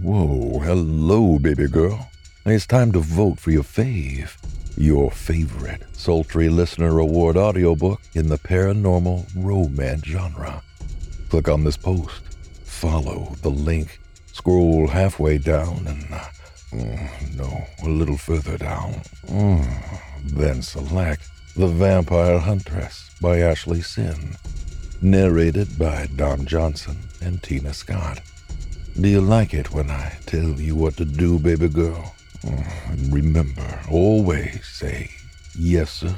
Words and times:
Whoa, 0.00 0.58
hello, 0.60 1.38
baby 1.38 1.68
girl. 1.68 2.10
It's 2.46 2.66
time 2.66 2.92
to 2.92 3.00
vote 3.00 3.38
for 3.38 3.50
your 3.50 3.62
fave, 3.62 4.38
your 4.74 5.10
favorite 5.10 5.82
sultry 5.92 6.48
listener 6.48 6.98
award 6.98 7.36
audiobook 7.36 8.00
in 8.14 8.28
the 8.28 8.38
paranormal 8.38 9.26
romance 9.36 10.06
genre. 10.06 10.62
Click 11.28 11.46
on 11.50 11.64
this 11.64 11.76
post, 11.76 12.22
follow 12.64 13.36
the 13.42 13.50
link, 13.50 14.00
scroll 14.32 14.86
halfway 14.88 15.36
down, 15.36 15.84
and 15.86 16.06
uh, 16.10 16.24
mm, 16.70 17.36
no, 17.36 17.64
a 17.82 17.88
little 17.88 18.16
further 18.16 18.56
down. 18.56 18.94
Mm, 19.26 20.00
then 20.24 20.62
select 20.62 21.28
The 21.54 21.66
Vampire 21.66 22.38
Huntress 22.38 23.10
by 23.20 23.36
Ashlee 23.40 23.84
Sinn, 23.84 24.36
narrated 25.02 25.78
by 25.78 26.06
Dom 26.16 26.46
Jonson 26.46 26.96
and 27.20 27.42
Teena 27.42 27.74
Scott. 27.74 28.20
Do 29.00 29.08
you 29.08 29.22
like 29.22 29.54
it 29.54 29.72
when 29.72 29.90
I 29.90 30.18
tell 30.26 30.60
you 30.60 30.76
what 30.76 30.96
to 30.98 31.06
do, 31.06 31.38
baby 31.38 31.68
girl? 31.68 32.14
Mm, 32.44 32.90
and 32.90 33.12
remember, 33.12 33.80
always 33.90 34.66
say, 34.66 35.10
yes, 35.58 35.90
sir. 35.90 36.14